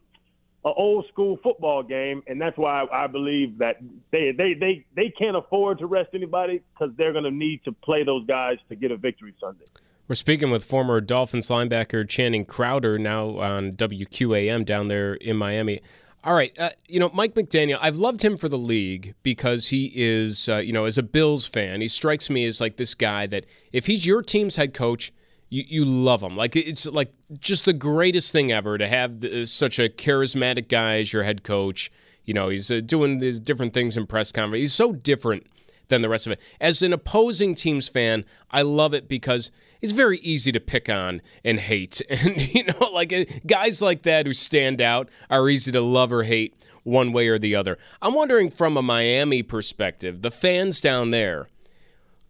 an 0.64 0.74
old 0.78 1.08
school 1.08 1.40
football 1.42 1.82
game, 1.82 2.22
and 2.28 2.40
that's 2.40 2.58
why 2.58 2.86
I 2.92 3.08
believe 3.08 3.58
that 3.58 3.78
they 4.12 4.32
they 4.32 4.54
they 4.54 4.86
they 4.96 5.10
can't 5.10 5.36
afford 5.36 5.80
to 5.80 5.88
rest 5.88 6.10
anybody 6.14 6.62
because 6.74 6.96
they're 6.98 7.14
going 7.14 7.24
to 7.24 7.32
need 7.32 7.64
to 7.66 7.72
play 7.72 8.04
those 8.04 8.26
guys 8.28 8.58
to 8.70 8.76
get 8.76 8.92
a 8.92 8.98
victory 8.98 9.34
Sunday. 9.40 9.66
We're 10.08 10.16
speaking 10.16 10.52
with 10.52 10.64
former 10.64 11.02
Dolphins 11.02 11.48
linebacker 11.48 12.08
Channing 12.08 12.46
Crowder 12.46 13.00
now 13.00 13.38
on 13.38 13.72
WQAM 13.74 14.66
down 14.66 14.88
there 14.88 15.16
in 15.16 15.38
Miami. 15.38 15.82
All 16.24 16.36
right, 16.36 16.58
uh, 16.60 16.70
you 16.88 17.00
know 17.00 17.10
Mike 17.12 17.34
McDaniel. 17.34 17.80
I've 17.82 17.98
loved 17.98 18.24
him 18.24 18.38
for 18.38 18.48
the 18.48 18.58
league 18.58 19.16
because 19.24 19.70
he 19.70 19.92
is, 19.96 20.48
uh, 20.48 20.58
you 20.58 20.74
know, 20.74 20.86
as 20.86 21.00
a 21.00 21.04
Bills 21.04 21.48
fan, 21.48 21.82
he 21.82 21.88
strikes 21.88 22.30
me 22.30 22.46
as 22.46 22.62
like 22.62 22.78
this 22.78 22.94
guy 22.94 23.26
that 23.28 23.46
if 23.72 23.88
he's 23.88 24.06
your 24.06 24.22
team's 24.22 24.58
head 24.58 24.76
coach, 24.76 25.12
you, 25.52 25.64
you 25.68 25.86
love 25.86 26.24
him. 26.24 26.36
Like 26.36 26.56
it's 26.56 26.88
like 26.88 27.14
just 27.40 27.66
the 27.66 27.74
greatest 27.74 28.32
thing 28.32 28.52
ever 28.52 28.80
to 28.80 28.88
have 28.88 29.24
such 29.48 29.78
a 29.78 29.90
charismatic 29.90 30.68
guy 30.68 30.96
as 30.96 31.14
your 31.14 31.24
head 31.24 31.44
coach. 31.44 31.92
You 32.24 32.34
know, 32.34 32.50
he's 32.50 32.72
uh, 32.72 32.80
doing 32.84 33.20
these 33.20 33.40
different 33.40 33.74
things 33.74 33.98
in 33.98 34.08
press 34.08 34.32
conference. 34.32 34.62
He's 34.62 34.74
so 34.74 34.94
different 34.94 35.46
than 35.90 36.02
the 36.02 36.10
rest 36.10 36.26
of 36.26 36.32
it. 36.32 36.42
As 36.62 36.82
an 36.82 36.94
opposing 36.94 37.54
team's 37.54 37.90
fan, 37.90 38.24
I 38.50 38.62
love 38.62 38.94
it 38.94 39.10
because 39.10 39.52
it's 39.82 39.92
very 39.92 40.20
easy 40.20 40.52
to 40.54 40.60
pick 40.60 40.88
on 40.88 41.22
and 41.44 41.60
hate. 41.60 42.02
And, 42.10 42.54
you 42.54 42.64
know, 42.64 42.90
like 42.94 43.12
uh, 43.12 43.26
guys 43.46 43.82
like 43.82 44.04
that 44.04 44.26
who 44.26 44.34
stand 44.34 44.80
out 44.80 45.10
are 45.30 45.50
easy 45.50 45.72
to 45.74 45.82
love 45.82 46.14
or 46.14 46.24
hate 46.24 46.56
one 46.84 47.12
way 47.12 47.28
or 47.28 47.38
the 47.38 47.56
other. 47.56 47.78
I'm 48.02 48.14
wondering 48.14 48.50
from 48.50 48.78
a 48.78 48.82
Miami 48.82 49.44
perspective, 49.44 50.22
the 50.22 50.32
fans 50.32 50.80
down 50.80 51.10
there, 51.10 51.50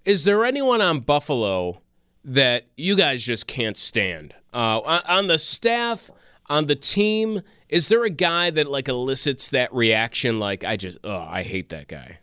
is 0.05 0.23
there 0.23 0.43
anyone 0.43 0.81
on 0.81 1.01
Buffalo 1.01 1.80
that 2.23 2.65
you 2.77 2.95
guys 2.95 3.23
just 3.23 3.47
can't 3.47 3.77
stand. 3.77 4.33
Uh, 4.53 4.99
on 5.07 5.27
the 5.27 5.37
staff, 5.37 6.11
on 6.49 6.65
the 6.65 6.75
team, 6.75 7.41
is 7.69 7.87
there 7.87 8.03
a 8.03 8.09
guy 8.09 8.49
that 8.49 8.69
like 8.69 8.87
elicits 8.87 9.49
that 9.49 9.73
reaction? 9.73 10.39
Like 10.39 10.63
I 10.63 10.75
just, 10.77 10.97
oh, 11.03 11.19
I 11.29 11.43
hate 11.43 11.69
that 11.69 11.87
guy. 11.87 12.19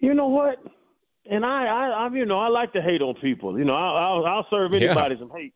You 0.00 0.14
know 0.14 0.28
what? 0.28 0.58
and 1.28 1.44
I, 1.44 1.66
I, 1.66 2.06
I, 2.06 2.14
you 2.14 2.24
know, 2.24 2.38
I 2.38 2.48
like 2.48 2.72
to 2.74 2.80
hate 2.82 3.02
on 3.02 3.14
people. 3.20 3.58
You 3.58 3.64
know, 3.64 3.74
I'll, 3.74 3.96
I'll, 3.96 4.26
I'll 4.26 4.46
serve 4.48 4.72
anybody 4.74 5.14
Yeah. 5.16 5.20
some 5.20 5.30
hate, 5.34 5.54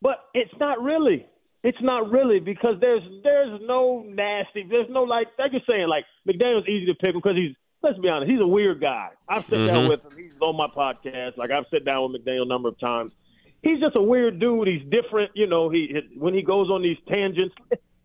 but 0.00 0.18
it's 0.32 0.52
not 0.60 0.80
really. 0.80 1.26
It's 1.64 1.78
not 1.82 2.08
really 2.12 2.38
because 2.38 2.76
there's 2.80 3.02
there's 3.24 3.60
no 3.66 4.04
nasty. 4.06 4.64
There's 4.70 4.86
no 4.88 5.02
like 5.02 5.26
like 5.40 5.50
you're 5.50 5.60
saying 5.68 5.88
like 5.88 6.04
McDaniel's 6.26 6.68
easy 6.68 6.86
to 6.86 6.94
pick 6.94 7.14
because 7.14 7.34
he's 7.34 7.56
let's 7.82 7.98
be 7.98 8.08
honest 8.08 8.30
he's 8.30 8.40
a 8.40 8.46
weird 8.46 8.80
guy. 8.80 9.10
I've 9.28 9.44
sat 9.44 9.66
down 9.66 9.88
with 9.88 10.04
him. 10.04 10.12
He's 10.16 10.32
on 10.40 10.56
my 10.56 10.68
podcast. 10.68 11.36
Like 11.36 11.50
I've 11.50 11.66
sat 11.70 11.84
down 11.84 12.12
with 12.12 12.24
McDaniel 12.24 12.42
a 12.42 12.48
number 12.48 12.68
of 12.68 12.78
times. 12.78 13.12
He's 13.62 13.80
just 13.80 13.96
a 13.96 14.02
weird 14.02 14.38
dude. 14.38 14.68
He's 14.68 14.82
different. 14.88 15.32
You 15.34 15.46
know, 15.46 15.68
he 15.70 16.00
when 16.16 16.34
he 16.34 16.42
goes 16.42 16.70
on 16.70 16.82
these 16.82 16.98
tangents, 17.08 17.54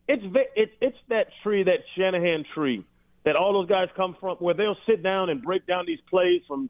it's 0.08 0.24
it's 0.56 0.72
it's 0.82 0.98
that 1.10 1.28
tree, 1.44 1.64
that 1.64 1.80
Shanahan 1.96 2.46
tree, 2.54 2.84
that 3.24 3.36
all 3.36 3.54
those 3.54 3.70
guys 3.70 3.90
come 3.96 4.16
from, 4.20 4.38
where 4.38 4.54
they'll 4.54 4.78
sit 4.88 5.04
down 5.04 5.30
and 5.30 5.42
break 5.42 5.66
down 5.68 5.86
these 5.86 6.02
plays 6.10 6.42
from 6.48 6.70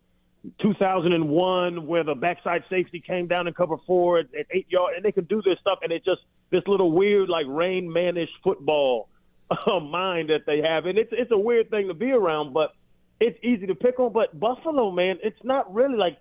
2001 0.62 1.88
where 1.88 2.04
the 2.04 2.16
backside 2.16 2.64
safety 2.70 3.00
came 3.00 3.28
down 3.28 3.48
and 3.48 3.56
cover 3.56 3.78
four 3.88 4.20
at, 4.20 4.26
at 4.38 4.46
eight 4.52 4.68
yards, 4.70 4.96
and 4.96 5.06
they 5.06 5.12
can 5.12 5.24
do 5.26 5.42
this 5.42 5.58
stuff, 5.60 5.80
and 5.82 5.92
it's 5.92 6.04
just 6.04 6.22
this 6.52 6.64
little 6.68 6.92
weird 6.92 7.30
like 7.30 7.46
Rain 7.48 7.88
Manish 7.88 8.28
football 8.44 9.08
uh, 9.50 9.80
mind 9.80 10.30
that 10.30 10.46
they 10.46 10.62
have, 10.62 10.86
and 10.86 10.98
it's 10.98 11.12
it's 11.14 11.32
a 11.32 11.38
weird 11.38 11.70
thing 11.70 11.88
to 11.88 11.94
be 11.94 12.12
around, 12.12 12.54
but 12.54 12.74
it's 13.24 13.40
easy 13.44 13.68
to 13.68 13.76
pick 13.76 14.00
on. 14.00 14.12
But 14.12 14.38
Buffalo, 14.38 14.92
man, 14.92 15.18
it's 15.24 15.44
not 15.44 15.74
really 15.74 15.98
like 15.98 16.18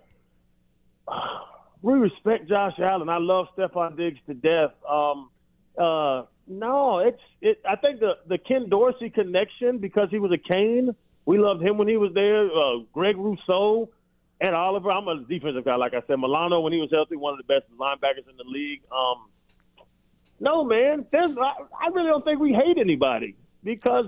we 1.81 1.93
respect 1.93 2.47
Josh 2.47 2.79
Allen. 2.79 3.09
I 3.09 3.17
love 3.17 3.47
Stefon 3.57 3.97
Diggs 3.97 4.19
to 4.27 4.33
death. 4.33 4.71
Um, 4.89 5.29
uh, 5.77 6.23
no, 6.47 6.99
it's 6.99 7.21
it. 7.41 7.61
I 7.69 7.75
think 7.75 7.99
the 7.99 8.17
the 8.27 8.37
Ken 8.37 8.69
Dorsey 8.69 9.09
connection 9.09 9.79
because 9.79 10.09
he 10.11 10.19
was 10.19 10.31
a 10.31 10.37
Cane. 10.37 10.95
We 11.25 11.37
loved 11.37 11.61
him 11.61 11.77
when 11.77 11.87
he 11.87 11.97
was 11.97 12.13
there. 12.13 12.45
Uh, 12.45 12.79
Greg 12.91 13.17
Rousseau, 13.17 13.89
Ed 14.41 14.53
Oliver. 14.53 14.91
I'm 14.91 15.07
a 15.07 15.23
defensive 15.23 15.63
guy, 15.63 15.75
like 15.75 15.93
I 15.93 16.01
said. 16.07 16.19
Milano, 16.19 16.59
when 16.59 16.73
he 16.73 16.79
was 16.79 16.89
healthy, 16.91 17.15
one 17.15 17.33
of 17.33 17.37
the 17.37 17.53
best 17.53 17.65
linebackers 17.79 18.29
in 18.29 18.35
the 18.37 18.43
league. 18.45 18.81
Um, 18.91 19.29
no, 20.39 20.63
man, 20.63 21.05
there's. 21.11 21.37
I, 21.37 21.53
I 21.81 21.87
really 21.93 22.09
don't 22.09 22.25
think 22.25 22.39
we 22.39 22.53
hate 22.53 22.77
anybody 22.77 23.35
because 23.63 24.07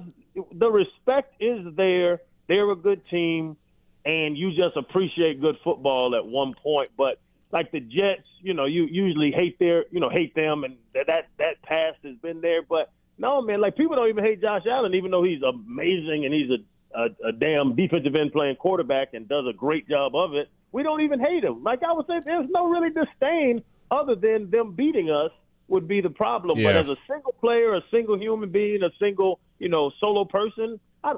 the 0.54 0.70
respect 0.70 1.36
is 1.42 1.66
there. 1.76 2.20
They're 2.48 2.70
a 2.72 2.76
good 2.76 3.02
team, 3.10 3.58
and 4.06 4.38
you 4.38 4.52
just 4.52 4.76
appreciate 4.76 5.42
good 5.42 5.58
football 5.64 6.16
at 6.16 6.26
one 6.26 6.54
point. 6.54 6.92
But 6.98 7.20
like 7.52 7.72
the 7.72 7.80
Jets, 7.80 8.28
you 8.42 8.54
know, 8.54 8.66
you 8.66 8.86
usually 8.90 9.32
hate 9.32 9.58
their, 9.60 9.86
you 9.92 10.00
know, 10.00 10.10
hate 10.10 10.36
them, 10.36 10.64
and 10.64 10.78
that 10.94 11.08
that, 11.08 11.28
that 11.40 11.62
past 11.64 11.98
has 12.04 12.16
been 12.18 12.42
there. 12.42 12.62
But 12.62 12.92
no, 13.18 13.42
man, 13.42 13.62
like 13.62 13.76
people 13.76 13.96
don't 13.96 14.10
even 14.10 14.24
hate 14.24 14.42
Josh 14.42 14.64
Allen, 14.70 14.94
even 14.94 15.12
though 15.12 15.24
he's 15.24 15.42
amazing 15.42 16.26
and 16.26 16.34
he's 16.34 16.50
a 16.50 16.58
a, 16.96 17.08
a 17.28 17.32
damn 17.32 17.76
defensive 17.76 18.16
end 18.16 18.32
playing 18.32 18.56
quarterback 18.56 19.14
and 19.14 19.28
does 19.28 19.46
a 19.48 19.54
great 19.54 19.88
job 19.88 20.16
of 20.16 20.34
it. 20.34 20.50
We 20.72 20.84
don't 20.84 21.02
even 21.02 21.20
hate 21.20 21.44
him. 21.44 21.64
Like 21.64 21.84
I 21.84 21.92
would 21.92 22.08
say, 22.08 22.20
there's 22.26 22.50
no 22.50 22.70
really 22.70 22.90
disdain 22.90 23.62
other 23.92 24.16
than 24.16 24.50
them 24.50 24.74
beating 24.74 25.10
us 25.10 25.32
would 25.68 25.88
be 25.88 26.02
the 26.02 26.10
problem. 26.10 26.62
But 26.62 26.76
as 26.76 26.88
a 26.90 26.98
single 27.08 27.34
player, 27.34 27.76
a 27.76 27.82
single 27.92 28.18
human 28.18 28.50
being, 28.50 28.84
a 28.84 28.92
single 29.00 29.40
you 29.60 29.70
know 29.70 29.92
solo 30.00 30.26
person, 30.26 30.80
I, 31.04 31.16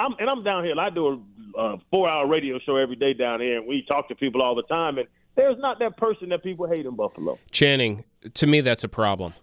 I'm 0.00 0.14
and 0.18 0.28
I'm 0.30 0.42
down 0.42 0.64
here. 0.64 0.72
And 0.72 0.80
I 0.80 0.90
do 0.90 1.22
a, 1.56 1.76
four-hour 1.90 2.26
radio 2.26 2.58
show 2.64 2.76
every 2.76 2.96
day 2.96 3.12
down 3.12 3.40
here, 3.40 3.58
and 3.58 3.66
we 3.66 3.84
talk 3.86 4.08
to 4.08 4.14
people 4.14 4.40
all 4.40 4.54
the 4.54 4.62
time. 4.62 4.98
And 4.98 5.06
there's 5.36 5.58
not 5.58 5.78
that 5.80 5.96
person 5.96 6.30
that 6.30 6.42
people 6.42 6.66
hate 6.66 6.86
in 6.86 6.96
Buffalo. 6.96 7.38
Channing, 7.50 8.04
to 8.34 8.46
me, 8.46 8.60
that's 8.60 8.84
a 8.84 8.88
problem. 8.88 9.34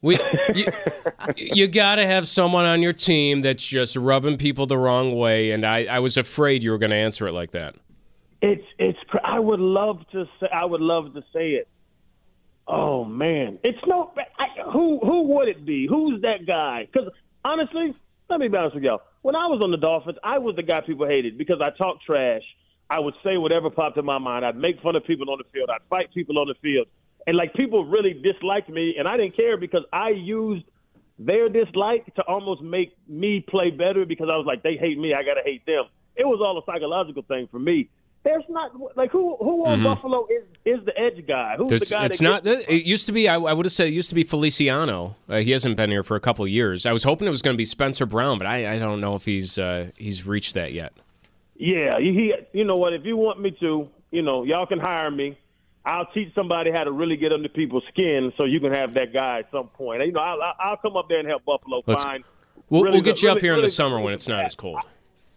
We, 0.00 0.18
you, 0.54 0.66
you 1.36 1.68
got 1.68 1.96
to 1.96 2.06
have 2.06 2.26
someone 2.26 2.64
on 2.64 2.82
your 2.82 2.92
team 2.92 3.42
that's 3.42 3.64
just 3.64 3.96
rubbing 3.96 4.38
people 4.38 4.66
the 4.66 4.78
wrong 4.78 5.14
way, 5.14 5.52
and 5.52 5.64
I, 5.64 5.84
I 5.84 5.98
was 6.00 6.16
afraid 6.16 6.64
you 6.64 6.72
were 6.72 6.78
going 6.78 6.90
to 6.90 6.96
answer 6.96 7.28
it 7.28 7.32
like 7.32 7.52
that. 7.52 7.76
It's 8.40 8.64
it's. 8.78 8.98
I 9.22 9.38
would 9.38 9.60
love 9.60 10.00
to 10.10 10.24
say. 10.40 10.48
I 10.52 10.64
would 10.64 10.80
love 10.80 11.14
to 11.14 11.20
say 11.32 11.50
it. 11.50 11.68
Oh 12.66 13.04
man, 13.04 13.58
it's 13.62 13.78
no. 13.86 14.12
I, 14.36 14.70
who 14.72 14.98
who 15.00 15.22
would 15.34 15.48
it 15.48 15.64
be? 15.64 15.86
Who's 15.86 16.22
that 16.22 16.44
guy? 16.44 16.88
Because 16.92 17.08
honestly, 17.44 17.94
let 18.28 18.40
me 18.40 18.48
be 18.48 18.56
honest 18.56 18.74
with 18.74 18.82
y'all. 18.82 19.02
When 19.22 19.36
I 19.36 19.46
was 19.46 19.60
on 19.62 19.70
the 19.70 19.76
Dolphins, 19.76 20.18
I 20.24 20.38
was 20.38 20.56
the 20.56 20.64
guy 20.64 20.80
people 20.84 21.06
hated 21.06 21.38
because 21.38 21.60
I 21.62 21.70
talked 21.76 22.04
trash. 22.04 22.42
I 22.90 22.98
would 22.98 23.14
say 23.24 23.36
whatever 23.36 23.70
popped 23.70 23.96
in 23.96 24.04
my 24.04 24.18
mind. 24.18 24.44
I'd 24.44 24.56
make 24.56 24.80
fun 24.82 24.96
of 24.96 25.04
people 25.04 25.30
on 25.30 25.38
the 25.38 25.48
field. 25.52 25.70
I'd 25.70 25.86
fight 25.88 26.12
people 26.12 26.38
on 26.38 26.48
the 26.48 26.54
field, 26.60 26.88
and 27.26 27.36
like 27.36 27.54
people 27.54 27.84
really 27.84 28.12
disliked 28.12 28.68
me, 28.68 28.96
and 28.98 29.06
I 29.06 29.16
didn't 29.16 29.36
care 29.36 29.56
because 29.56 29.84
I 29.92 30.10
used 30.10 30.64
their 31.18 31.48
dislike 31.48 32.12
to 32.16 32.22
almost 32.22 32.62
make 32.62 32.96
me 33.08 33.44
play 33.48 33.70
better 33.70 34.04
because 34.04 34.28
I 34.30 34.36
was 34.36 34.44
like, 34.44 34.62
they 34.64 34.76
hate 34.76 34.98
me, 34.98 35.14
I 35.14 35.22
gotta 35.22 35.42
hate 35.44 35.64
them. 35.66 35.84
It 36.16 36.26
was 36.26 36.40
all 36.42 36.58
a 36.58 36.62
psychological 36.66 37.22
thing 37.22 37.48
for 37.50 37.60
me. 37.60 37.88
There's 38.24 38.44
not 38.48 38.70
like 38.96 39.10
who 39.10 39.36
who 39.40 39.66
on 39.66 39.82
Buffalo 39.82 40.26
is 40.28 40.44
is 40.64 40.84
the 40.84 40.96
edge 40.98 41.26
guy? 41.26 41.56
Who's 41.56 41.68
There's, 41.70 41.80
the 41.88 41.94
guy? 41.96 42.04
it's 42.04 42.20
not. 42.20 42.44
gets- 42.44 42.64
It 42.68 42.84
used 42.84 43.06
to 43.06 43.12
be. 43.12 43.28
I, 43.28 43.34
I 43.34 43.52
would 43.52 43.66
have 43.66 43.72
said 43.72 43.88
it 43.88 43.92
used 43.92 44.10
to 44.10 44.14
be 44.14 44.22
Feliciano. 44.22 45.16
Uh, 45.28 45.38
he 45.38 45.50
hasn't 45.50 45.76
been 45.76 45.90
here 45.90 46.04
for 46.04 46.14
a 46.16 46.20
couple 46.20 46.44
of 46.44 46.50
years. 46.50 46.86
I 46.86 46.92
was 46.92 47.02
hoping 47.02 47.26
it 47.26 47.32
was 47.32 47.42
going 47.42 47.54
to 47.54 47.58
be 47.58 47.64
Spencer 47.64 48.06
Brown, 48.06 48.38
but 48.38 48.46
I, 48.46 48.74
I 48.74 48.78
don't 48.78 49.00
know 49.00 49.16
if 49.16 49.24
he's 49.24 49.58
uh, 49.58 49.88
he's 49.98 50.24
reached 50.24 50.54
that 50.54 50.72
yet. 50.72 50.92
Yeah, 51.56 51.98
he. 51.98 52.32
You 52.52 52.64
know 52.64 52.76
what? 52.76 52.92
If 52.92 53.04
you 53.04 53.16
want 53.16 53.40
me 53.40 53.50
to, 53.60 53.88
you 54.12 54.22
know, 54.22 54.44
y'all 54.44 54.66
can 54.66 54.78
hire 54.78 55.10
me. 55.10 55.36
I'll 55.84 56.06
teach 56.06 56.32
somebody 56.36 56.70
how 56.70 56.84
to 56.84 56.92
really 56.92 57.16
get 57.16 57.32
under 57.32 57.48
people's 57.48 57.82
skin, 57.88 58.32
so 58.36 58.44
you 58.44 58.60
can 58.60 58.70
have 58.70 58.94
that 58.94 59.12
guy 59.12 59.40
at 59.40 59.50
some 59.50 59.66
point. 59.66 60.00
You 60.06 60.12
know, 60.12 60.20
I'll, 60.20 60.38
I'll- 60.60 60.76
come 60.76 60.96
up 60.96 61.08
there 61.08 61.18
and 61.18 61.26
help 61.26 61.44
Buffalo 61.44 61.82
Let's- 61.86 62.04
find. 62.04 62.22
We'll, 62.70 62.82
really 62.84 62.94
we'll 62.94 63.00
get 63.02 63.16
good- 63.16 63.22
you 63.22 63.28
up 63.30 63.34
really- 63.36 63.48
here 63.48 63.54
in 63.56 63.62
the 63.62 63.68
summer 63.68 63.98
when 64.00 64.14
it's 64.14 64.28
not 64.28 64.44
as 64.44 64.54
cold. 64.54 64.78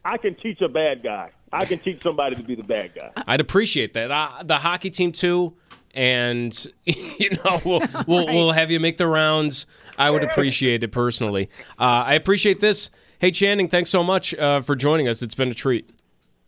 I 0.03 0.17
can 0.17 0.35
teach 0.35 0.61
a 0.61 0.69
bad 0.69 1.01
guy. 1.01 1.31
I 1.55 1.65
can 1.65 1.79
teach 1.79 2.01
somebody 2.01 2.35
to 2.35 2.43
be 2.43 2.55
the 2.55 2.63
bad 2.63 2.93
guy. 2.93 3.11
I'd 3.27 3.39
appreciate 3.39 3.93
that. 3.93 4.11
Uh, 4.11 4.43
the 4.43 4.57
hockey 4.57 4.89
team 4.89 5.11
too, 5.13 5.55
and 5.93 6.53
you 6.85 7.29
know 7.31 7.61
we'll 7.63 7.81
we'll, 8.05 8.25
we'll 8.27 8.51
have 8.51 8.71
you 8.71 8.79
make 8.79 8.97
the 8.97 9.07
rounds. 9.07 9.65
I 9.97 10.11
would 10.11 10.23
appreciate 10.23 10.83
it 10.83 10.91
personally. 10.91 11.49
Uh, 11.79 12.03
I 12.05 12.13
appreciate 12.15 12.59
this. 12.59 12.91
Hey 13.19 13.31
Channing, 13.31 13.69
thanks 13.69 13.89
so 13.89 14.03
much 14.03 14.33
uh, 14.35 14.61
for 14.61 14.75
joining 14.75 15.07
us. 15.07 15.21
It's 15.21 15.35
been 15.35 15.49
a 15.49 15.53
treat. 15.53 15.89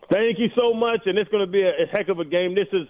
Thank 0.10 0.40
you 0.40 0.50
so 0.56 0.74
much, 0.74 1.02
and 1.06 1.18
it's 1.18 1.30
going 1.32 1.46
to 1.46 1.52
be 1.52 1.62
a, 1.62 1.84
a 1.84 1.86
heck 1.90 2.10
of 2.10 2.20
a 2.20 2.26
game. 2.26 2.56
This 2.56 2.68
is 2.74 2.88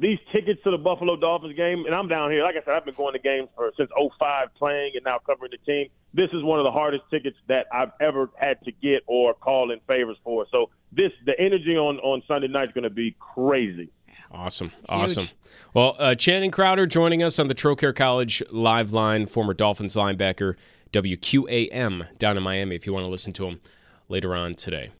these 0.00 0.18
tickets 0.32 0.60
to 0.64 0.70
the 0.70 0.78
Buffalo 0.78 1.14
Dolphins 1.14 1.54
game, 1.56 1.84
and 1.86 1.94
I'm 1.94 2.08
down 2.08 2.30
here. 2.30 2.42
Like 2.42 2.56
I 2.56 2.64
said, 2.64 2.74
I've 2.74 2.84
been 2.84 2.94
going 2.94 3.12
to 3.12 3.18
games 3.20 3.48
for 3.54 3.70
since 3.76 3.90
'05, 3.96 4.54
playing 4.56 4.92
and 4.96 5.04
now 5.04 5.18
covering 5.24 5.52
the 5.52 5.58
team. 5.58 5.88
This 6.14 6.30
is 6.32 6.42
one 6.42 6.58
of 6.58 6.64
the 6.64 6.72
hardest 6.72 7.04
tickets 7.10 7.36
that 7.46 7.66
I've 7.72 7.92
ever 8.00 8.30
had 8.36 8.60
to 8.64 8.72
get 8.72 9.02
or 9.06 9.34
call 9.34 9.70
in 9.70 9.78
favors 9.86 10.16
for. 10.24 10.46
So 10.50 10.70
this, 10.92 11.12
the 11.24 11.38
energy 11.38 11.76
on 11.76 11.98
on 11.98 12.22
Sunday 12.26 12.48
night 12.48 12.68
is 12.68 12.74
going 12.74 12.84
to 12.84 12.90
be 12.90 13.16
crazy. 13.18 13.90
Awesome. 14.32 14.70
Awesome. 14.88 15.28
Well, 15.74 15.96
uh, 15.98 16.14
Channing 16.14 16.50
Crowder 16.52 16.86
joining 16.86 17.22
us 17.22 17.38
on 17.38 17.48
the 17.48 17.54
Trocaire 17.54 17.94
College 17.94 18.42
live 18.50 18.92
line, 18.92 19.26
former 19.26 19.54
Dolphins 19.54 19.96
linebacker, 19.96 20.54
WQAM 20.92 22.16
down 22.16 22.36
in 22.36 22.42
Miami, 22.42 22.76
if 22.76 22.86
you 22.86 22.92
want 22.92 23.04
to 23.04 23.08
listen 23.08 23.32
to 23.34 23.46
him 23.46 23.60
later 24.08 24.34
on 24.34 24.54
today. 24.54 24.90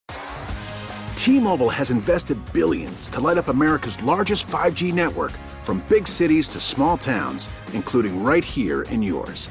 T-Mobile 1.14 1.68
has 1.68 1.90
invested 1.90 2.38
billions 2.52 3.09
to 3.11 3.20
light 3.20 3.37
up 3.37 3.49
America's 3.49 4.02
largest 4.02 4.47
5G 4.49 4.92
network 4.92 5.32
from 5.62 5.85
big 5.88 6.09
cities 6.09 6.49
to 6.49 6.61
small 6.61 6.97
towns, 6.97 7.49
including 7.73 8.25
right 8.25 8.42
here 8.44 8.82
in 8.82 9.02
yours. 9.02 9.50